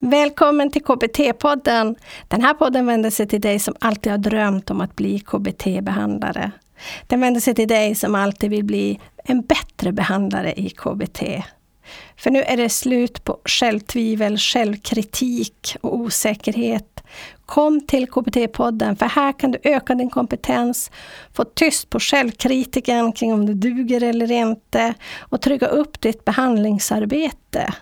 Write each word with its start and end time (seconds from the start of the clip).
Välkommen 0.00 0.70
till 0.70 0.82
KBT-podden. 0.82 1.96
Den 2.28 2.42
här 2.42 2.54
podden 2.54 2.86
vänder 2.86 3.10
sig 3.10 3.28
till 3.28 3.40
dig 3.40 3.58
som 3.58 3.74
alltid 3.80 4.12
har 4.12 4.18
drömt 4.18 4.70
om 4.70 4.80
att 4.80 4.96
bli 4.96 5.18
KBT-behandlare. 5.18 6.50
Den 7.06 7.20
vänder 7.20 7.40
sig 7.40 7.54
till 7.54 7.68
dig 7.68 7.94
som 7.94 8.14
alltid 8.14 8.50
vill 8.50 8.64
bli 8.64 9.00
en 9.24 9.42
bättre 9.42 9.92
behandlare 9.92 10.52
i 10.52 10.70
KBT. 10.70 11.22
För 12.16 12.30
nu 12.30 12.42
är 12.42 12.56
det 12.56 12.68
slut 12.68 13.24
på 13.24 13.40
självtvivel, 13.44 14.38
självkritik 14.38 15.76
och 15.80 15.96
osäkerhet. 15.96 17.02
Kom 17.46 17.86
till 17.86 18.06
KBT-podden 18.06 18.96
för 18.96 19.06
här 19.06 19.32
kan 19.38 19.50
du 19.50 19.58
öka 19.62 19.94
din 19.94 20.10
kompetens, 20.10 20.90
få 21.32 21.44
tyst 21.44 21.90
på 21.90 22.00
självkritiken 22.00 23.12
kring 23.12 23.32
om 23.32 23.46
du 23.46 23.54
duger 23.54 24.02
eller 24.02 24.32
inte 24.32 24.94
och 25.18 25.40
trygga 25.40 25.66
upp 25.66 26.00
ditt 26.00 26.24
behandlingsarbete. 26.24 27.74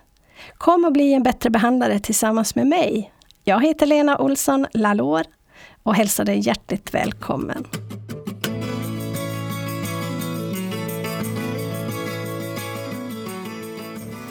Kom 0.59 0.85
och 0.85 0.93
bli 0.93 1.15
en 1.15 1.23
bättre 1.23 1.51
behandlare 1.51 1.99
tillsammans 1.99 2.55
med 2.55 2.67
mig. 2.67 3.13
Jag 3.45 3.63
heter 3.65 3.87
Lena 3.87 4.19
Olsson 4.19 4.67
Lalor 4.73 5.23
och 5.83 5.95
hälsar 5.95 6.25
dig 6.25 6.39
hjärtligt 6.39 6.95
välkommen. 6.95 7.67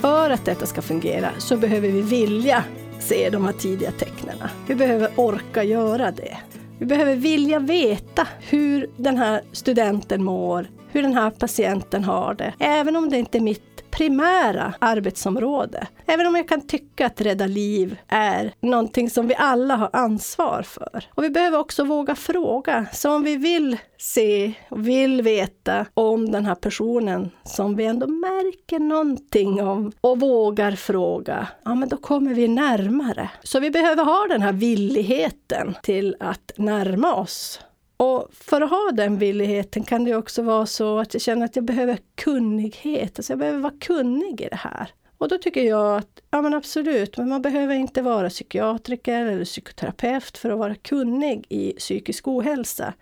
För 0.01 0.29
att 0.29 0.45
detta 0.45 0.65
ska 0.65 0.81
fungera 0.81 1.29
så 1.37 1.57
behöver 1.57 1.89
vi 1.89 2.01
vilja 2.01 2.63
se 2.99 3.29
de 3.29 3.45
här 3.45 3.53
tidiga 3.53 3.91
tecknen. 3.91 4.37
Vi 4.67 4.75
behöver 4.75 5.09
orka 5.15 5.63
göra 5.63 6.11
det. 6.11 6.37
Vi 6.79 6.85
behöver 6.85 7.15
vilja 7.15 7.59
veta 7.59 8.27
hur 8.39 8.89
den 8.97 9.17
här 9.17 9.41
studenten 9.51 10.23
mår, 10.23 10.67
hur 10.91 11.01
den 11.01 11.13
här 11.13 11.29
patienten 11.29 12.03
har 12.03 12.33
det. 12.33 12.53
Även 12.59 12.95
om 12.95 13.09
det 13.09 13.17
inte 13.17 13.37
är 13.37 13.41
mitt 13.41 13.72
primära 13.93 14.73
arbetsområde. 14.79 15.87
Även 16.05 16.27
om 16.27 16.35
jag 16.35 16.47
kan 16.47 16.67
tycka 16.67 17.05
att 17.05 17.21
rädda 17.21 17.45
liv 17.45 17.97
är 18.07 18.53
någonting 18.61 19.09
som 19.09 19.27
vi 19.27 19.35
alla 19.37 19.75
har 19.75 19.89
ansvar 19.93 20.61
för. 20.61 21.05
Och 21.09 21.23
vi 21.23 21.29
behöver 21.29 21.59
också 21.59 21.83
våga 21.83 22.15
fråga. 22.15 22.85
Så 22.93 23.15
om 23.15 23.23
vi 23.23 23.35
vill 23.35 23.77
se 23.97 24.53
och 24.69 24.87
vill 24.87 25.21
veta 25.21 25.85
om 25.93 26.31
den 26.31 26.45
här 26.45 26.55
personen 26.55 27.31
som 27.43 27.75
vi 27.75 27.85
ändå 27.85 28.07
märker 28.07 28.79
någonting 28.79 29.61
om 29.61 29.91
och 30.01 30.19
vågar 30.19 30.71
fråga, 30.71 31.47
ja 31.63 31.75
men 31.75 31.89
då 31.89 31.97
kommer 31.97 32.33
vi 32.33 32.47
närmare. 32.47 33.29
Så 33.43 33.59
vi 33.59 33.71
behöver 33.71 34.03
ha 34.03 34.27
den 34.29 34.41
här 34.41 34.53
villigheten 34.53 35.75
till 35.83 36.15
att 36.19 36.51
närma 36.57 37.13
oss 37.13 37.59
och 38.03 38.33
för 38.33 38.61
att 38.61 38.69
ha 38.69 38.91
den 38.93 39.17
villigheten 39.17 39.83
kan 39.83 40.03
det 40.03 40.15
också 40.15 40.41
vara 40.41 40.65
så 40.65 40.99
att 40.99 41.13
jag 41.13 41.21
känner 41.21 41.45
att 41.45 41.55
jag 41.55 41.65
behöver 41.65 41.97
kunnighet. 42.15 43.19
Alltså 43.19 43.33
jag 43.33 43.39
behöver 43.39 43.59
vara 43.59 43.73
kunnig 43.79 44.41
i 44.41 44.47
det 44.49 44.55
här. 44.55 44.89
Och 45.17 45.27
då 45.27 45.37
tycker 45.37 45.63
jag 45.63 45.97
att, 45.97 46.21
ja 46.31 46.41
men 46.41 46.53
absolut, 46.53 47.17
men 47.17 47.29
man 47.29 47.41
behöver 47.41 47.75
inte 47.75 48.01
vara 48.01 48.29
psykiatriker 48.29 49.25
eller 49.25 49.45
psykoterapeut 49.45 50.37
för 50.37 50.49
att 50.49 50.59
vara 50.59 50.75
kunnig 50.75 51.45
i 51.49 51.73
psykisk 51.73 52.27
ohälsa. 52.27 52.93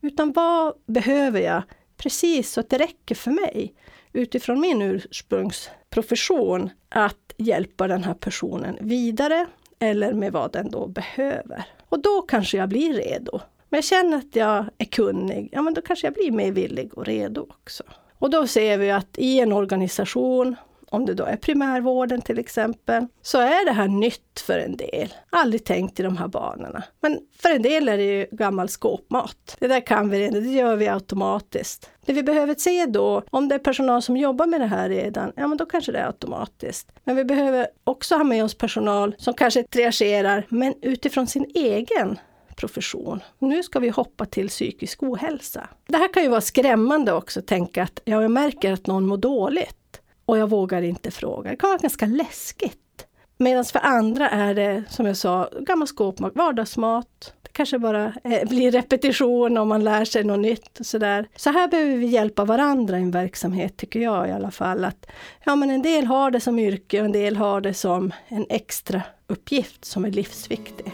Utan 0.00 0.32
vad 0.32 0.74
behöver 0.86 1.40
jag 1.40 1.62
precis 1.96 2.52
så 2.52 2.60
att 2.60 2.70
det 2.70 2.78
räcker 2.78 3.14
för 3.14 3.30
mig 3.30 3.74
utifrån 4.12 4.60
min 4.60 4.82
ursprungsprofession 4.82 6.70
att 6.88 7.34
hjälpa 7.36 7.88
den 7.88 8.04
här 8.04 8.14
personen 8.14 8.78
vidare 8.80 9.46
eller 9.78 10.12
med 10.12 10.32
vad 10.32 10.52
den 10.52 10.70
då 10.70 10.86
behöver. 10.86 11.64
Och 11.88 12.02
då 12.02 12.22
kanske 12.22 12.56
jag 12.56 12.68
blir 12.68 12.94
redo 12.94 13.40
men 13.68 13.78
jag 13.78 13.84
känner 13.84 14.18
att 14.18 14.36
jag 14.36 14.64
är 14.78 14.84
kunnig, 14.84 15.48
ja 15.52 15.62
men 15.62 15.74
då 15.74 15.80
kanske 15.80 16.06
jag 16.06 16.14
blir 16.14 16.30
mer 16.30 16.52
villig 16.52 16.98
och 16.98 17.06
redo 17.06 17.40
också. 17.40 17.82
Och 18.18 18.30
då 18.30 18.46
ser 18.46 18.78
vi 18.78 18.90
att 18.90 19.18
i 19.18 19.40
en 19.40 19.52
organisation, 19.52 20.56
om 20.90 21.06
det 21.06 21.14
då 21.14 21.24
är 21.24 21.36
primärvården 21.36 22.20
till 22.20 22.38
exempel, 22.38 23.06
så 23.22 23.38
är 23.38 23.64
det 23.64 23.72
här 23.72 23.88
nytt 23.88 24.40
för 24.46 24.58
en 24.58 24.76
del. 24.76 25.14
Aldrig 25.30 25.64
tänkt 25.64 26.00
i 26.00 26.02
de 26.02 26.16
här 26.16 26.28
banorna. 26.28 26.82
Men 27.00 27.18
för 27.42 27.50
en 27.50 27.62
del 27.62 27.88
är 27.88 27.96
det 27.96 28.04
ju 28.04 28.26
gammal 28.30 28.68
skåpmat. 28.68 29.56
Det 29.58 29.68
där 29.68 29.80
kan 29.80 30.10
vi 30.10 30.18
redan, 30.20 30.42
det 30.42 30.50
gör 30.50 30.76
vi 30.76 30.88
automatiskt. 30.88 31.90
Det 32.06 32.12
vi 32.12 32.22
behöver 32.22 32.54
se 32.54 32.86
då, 32.86 33.22
om 33.30 33.48
det 33.48 33.54
är 33.54 33.58
personal 33.58 34.02
som 34.02 34.16
jobbar 34.16 34.46
med 34.46 34.60
det 34.60 34.66
här 34.66 34.88
redan, 34.88 35.32
ja 35.36 35.46
men 35.46 35.58
då 35.58 35.66
kanske 35.66 35.92
det 35.92 35.98
är 35.98 36.06
automatiskt. 36.06 36.92
Men 37.04 37.16
vi 37.16 37.24
behöver 37.24 37.66
också 37.84 38.14
ha 38.14 38.24
med 38.24 38.44
oss 38.44 38.54
personal 38.54 39.14
som 39.18 39.34
kanske 39.34 39.62
triagerar, 39.62 40.46
men 40.48 40.74
utifrån 40.82 41.26
sin 41.26 41.50
egen 41.54 42.18
profession. 42.58 43.20
Nu 43.38 43.62
ska 43.62 43.78
vi 43.78 43.88
hoppa 43.88 44.24
till 44.24 44.48
psykisk 44.48 45.02
ohälsa. 45.02 45.68
Det 45.86 45.96
här 45.96 46.12
kan 46.12 46.22
ju 46.22 46.28
vara 46.28 46.40
skrämmande 46.40 47.12
också, 47.12 47.42
tänka 47.42 47.82
att 47.82 48.00
ja, 48.04 48.22
jag 48.22 48.30
märker 48.30 48.72
att 48.72 48.86
någon 48.86 49.06
mår 49.06 49.16
dåligt 49.16 50.00
och 50.24 50.38
jag 50.38 50.50
vågar 50.50 50.82
inte 50.82 51.10
fråga. 51.10 51.50
Det 51.50 51.56
kan 51.56 51.70
vara 51.70 51.78
ganska 51.78 52.06
läskigt. 52.06 53.06
Medan 53.36 53.64
för 53.64 53.78
andra 53.78 54.30
är 54.30 54.54
det, 54.54 54.84
som 54.88 55.06
jag 55.06 55.16
sa, 55.16 55.48
gammal 55.60 55.88
skåpmat, 55.88 56.34
vardagsmat. 56.34 57.34
Det 57.42 57.52
kanske 57.52 57.78
bara 57.78 58.12
eh, 58.24 58.48
blir 58.48 58.70
repetition 58.70 59.58
om 59.58 59.68
man 59.68 59.84
lär 59.84 60.04
sig 60.04 60.24
något 60.24 60.40
nytt. 60.40 60.80
Och 60.80 60.86
sådär. 60.86 61.28
så 61.36 61.50
här 61.50 61.68
behöver 61.68 61.96
vi 61.96 62.06
hjälpa 62.06 62.44
varandra 62.44 62.98
i 62.98 63.02
en 63.02 63.10
verksamhet, 63.10 63.76
tycker 63.76 64.00
jag 64.00 64.28
i 64.28 64.32
alla 64.32 64.50
fall. 64.50 64.84
Att, 64.84 65.06
ja, 65.44 65.56
men 65.56 65.70
en 65.70 65.82
del 65.82 66.04
har 66.04 66.30
det 66.30 66.40
som 66.40 66.58
yrke 66.58 67.00
och 67.00 67.06
en 67.06 67.12
del 67.12 67.36
har 67.36 67.60
det 67.60 67.74
som 67.74 68.12
en 68.28 68.46
extra 68.48 69.02
uppgift 69.26 69.84
som 69.84 70.04
är 70.04 70.10
livsviktig. 70.10 70.92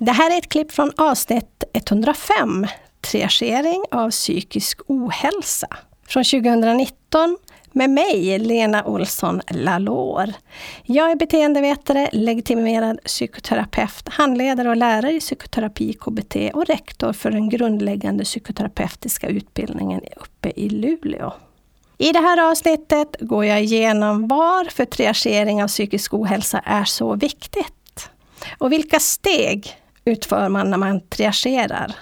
Det 0.00 0.12
här 0.12 0.30
är 0.30 0.38
ett 0.38 0.48
klipp 0.48 0.72
från 0.72 0.92
avsnitt 0.96 1.64
105, 1.72 2.66
Triagering 3.00 3.84
av 3.90 4.10
psykisk 4.10 4.80
ohälsa, 4.86 5.68
från 6.08 6.24
2019 6.24 7.38
med 7.72 7.90
mig, 7.90 8.38
Lena 8.38 8.84
Olsson 8.84 9.40
Lalor. 9.50 10.32
Jag 10.82 11.10
är 11.10 11.16
beteendevetare, 11.16 12.08
legitimerad 12.12 13.00
psykoterapeut, 13.04 14.08
handledare 14.08 14.68
och 14.68 14.76
lärare 14.76 15.12
i 15.12 15.20
psykoterapi, 15.20 15.92
KBT 15.92 16.36
och 16.54 16.66
rektor 16.66 17.12
för 17.12 17.30
den 17.30 17.48
grundläggande 17.48 18.24
psykoterapeutiska 18.24 19.28
utbildningen 19.28 20.00
uppe 20.16 20.52
i 20.56 20.68
Luleå. 20.68 21.32
I 21.98 22.12
det 22.12 22.20
här 22.20 22.50
avsnittet 22.50 23.16
går 23.20 23.44
jag 23.44 23.62
igenom 23.62 24.28
varför 24.28 24.84
triagering 24.84 25.62
av 25.62 25.68
psykisk 25.68 26.14
ohälsa 26.14 26.58
är 26.64 26.84
så 26.84 27.14
viktigt 27.14 28.10
och 28.58 28.72
vilka 28.72 29.00
steg 29.00 29.74
utför 30.08 30.48
man 30.48 30.70
när 30.70 30.78
man 30.78 31.00
triagerar? 31.00 31.94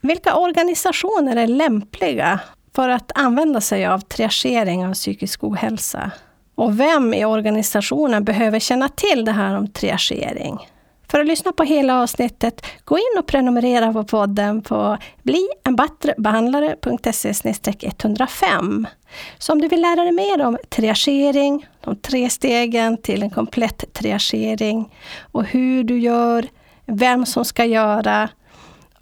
Vilka 0.00 0.36
organisationer 0.36 1.36
är 1.36 1.46
lämpliga 1.46 2.40
för 2.74 2.88
att 2.88 3.12
använda 3.14 3.60
sig 3.60 3.86
av 3.86 3.98
triagering 3.98 4.86
av 4.86 4.94
psykisk 4.94 5.44
ohälsa? 5.44 6.10
Och 6.54 6.80
vem 6.80 7.14
i 7.14 7.24
organisationen 7.24 8.24
behöver 8.24 8.58
känna 8.58 8.88
till 8.88 9.24
det 9.24 9.32
här 9.32 9.56
om 9.56 9.68
triagering? 9.68 10.58
För 11.14 11.20
att 11.20 11.26
lyssna 11.26 11.52
på 11.52 11.62
hela 11.62 12.02
avsnittet, 12.02 12.66
gå 12.84 12.98
in 12.98 13.18
och 13.18 13.26
prenumerera 13.26 13.92
på 13.92 14.04
podden 14.04 14.62
på 14.62 14.98
blienbattrebehandlare.se 15.22 17.32
105. 17.80 18.86
Så 19.38 19.52
om 19.52 19.60
du 19.60 19.68
vill 19.68 19.80
lära 19.80 20.02
dig 20.02 20.12
mer 20.12 20.46
om 20.46 20.58
triagering, 20.68 21.66
de 21.84 21.96
tre 21.96 22.30
stegen 22.30 22.96
till 22.96 23.22
en 23.22 23.30
komplett 23.30 23.92
triagering 23.92 24.94
och 25.32 25.44
hur 25.44 25.84
du 25.84 25.98
gör 25.98 26.48
vem 26.86 27.26
som 27.26 27.44
ska 27.44 27.64
göra 27.64 28.28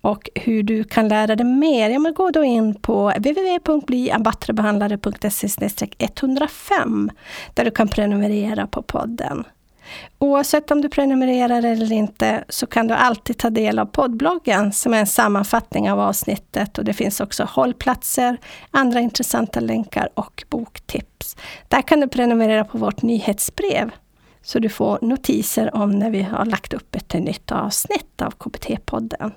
och 0.00 0.30
hur 0.34 0.62
du 0.62 0.84
kan 0.84 1.08
lära 1.08 1.36
dig 1.36 1.46
mer, 1.46 1.90
ja, 1.90 1.98
men 1.98 2.14
gå 2.14 2.30
då 2.30 2.44
in 2.44 2.74
på 2.74 3.12
www.bliambattrebehandlare.se 3.16 5.48
105 5.98 7.10
där 7.54 7.64
du 7.64 7.70
kan 7.70 7.88
prenumerera 7.88 8.66
på 8.66 8.82
podden. 8.82 9.44
Oavsett 10.18 10.70
om 10.70 10.80
du 10.80 10.88
prenumererar 10.88 11.64
eller 11.64 11.92
inte 11.92 12.44
så 12.48 12.66
kan 12.66 12.86
du 12.86 12.94
alltid 12.94 13.38
ta 13.38 13.50
del 13.50 13.78
av 13.78 13.86
poddbloggen 13.86 14.72
som 14.72 14.94
är 14.94 14.98
en 14.98 15.06
sammanfattning 15.06 15.90
av 15.90 16.00
avsnittet 16.00 16.78
och 16.78 16.84
det 16.84 16.92
finns 16.92 17.20
också 17.20 17.44
hållplatser, 17.44 18.36
andra 18.70 19.00
intressanta 19.00 19.60
länkar 19.60 20.08
och 20.14 20.44
boktips. 20.48 21.36
Där 21.68 21.82
kan 21.82 22.00
du 22.00 22.08
prenumerera 22.08 22.64
på 22.64 22.78
vårt 22.78 23.02
nyhetsbrev 23.02 23.90
så 24.42 24.58
du 24.58 24.68
får 24.68 24.98
notiser 25.02 25.76
om 25.76 25.90
när 25.90 26.10
vi 26.10 26.22
har 26.22 26.44
lagt 26.44 26.74
upp 26.74 26.94
ett 26.94 27.14
nytt 27.14 27.52
avsnitt 27.52 28.22
av 28.22 28.34
KBT-podden. 28.38 29.30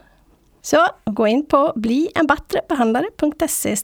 Så 0.61 0.87
gå 1.05 1.27
in 1.27 1.45
på 1.45 1.73
blienbattrebehandlare.se 1.75 3.75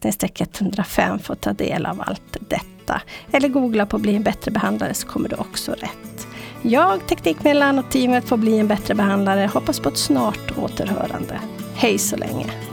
105 0.60 1.20
för 1.20 1.34
att 1.34 1.42
ta 1.42 1.54
del 1.54 1.86
av 1.86 2.02
allt 2.02 2.38
detta. 2.40 3.02
Eller 3.32 3.50
googla 3.50 3.86
på 3.86 3.98
Bli 3.98 4.16
en 4.16 4.24
bättre 4.24 4.52
behandlare 4.52 4.94
så 4.94 5.08
kommer 5.08 5.30
du 5.30 5.36
också 5.36 5.72
rätt. 5.72 6.28
Jag, 6.62 7.08
Teknikmedlaren 7.08 7.80
och 7.80 7.92
teamet 7.92 8.28
på 8.28 8.38
Bli 8.38 8.60
en 8.60 8.68
bättre 8.68 8.96
behandlare 8.96 9.50
hoppas 9.54 9.80
på 9.80 9.90
ett 9.90 9.98
snart 9.98 10.58
återhörande. 10.58 11.40
Hej 11.76 11.98
så 11.98 12.18
länge! 12.18 12.71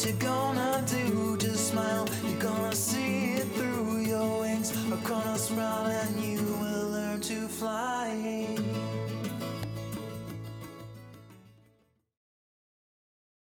what 0.00 0.08
you 0.08 0.14
gonna 0.14 0.82
do? 0.86 1.36
Just 1.36 1.68
smile, 1.72 2.08
you're 2.24 2.40
gonna 2.40 2.74
see 2.74 3.34
it 3.34 3.48
through. 3.48 3.98
Your 3.98 4.40
wings 4.40 4.72
are 4.90 4.96
gonna 5.08 5.36
sprout, 5.36 5.88
and 5.88 6.24
you 6.24 6.38
will 6.38 6.88
learn 6.88 7.20
to 7.20 7.48
fly. 7.48 7.89